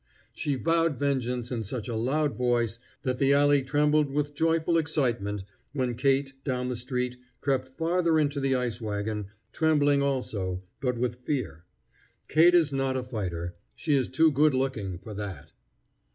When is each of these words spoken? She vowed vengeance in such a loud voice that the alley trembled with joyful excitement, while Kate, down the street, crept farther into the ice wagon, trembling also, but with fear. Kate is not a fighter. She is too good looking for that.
She 0.33 0.55
vowed 0.55 0.97
vengeance 0.97 1.51
in 1.51 1.61
such 1.61 1.87
a 1.87 1.93
loud 1.95 2.33
voice 2.35 2.79
that 3.03 3.19
the 3.19 3.33
alley 3.33 3.61
trembled 3.61 4.09
with 4.09 4.33
joyful 4.33 4.79
excitement, 4.79 5.43
while 5.73 5.93
Kate, 5.93 6.33
down 6.43 6.69
the 6.69 6.75
street, 6.75 7.17
crept 7.39 7.77
farther 7.77 8.17
into 8.17 8.39
the 8.39 8.55
ice 8.55 8.81
wagon, 8.81 9.27
trembling 9.51 10.01
also, 10.01 10.63
but 10.79 10.97
with 10.97 11.17
fear. 11.23 11.65
Kate 12.27 12.55
is 12.55 12.73
not 12.73 12.97
a 12.97 13.03
fighter. 13.03 13.53
She 13.75 13.95
is 13.95 14.09
too 14.09 14.31
good 14.31 14.55
looking 14.55 14.97
for 14.97 15.13
that. 15.13 15.51